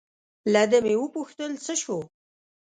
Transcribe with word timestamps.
له 0.53 0.63
ده 0.71 0.79
مې 0.85 0.93
و 0.99 1.03
پوښتل: 1.15 1.51
څه 1.65 1.73
شو؟ 1.81 1.97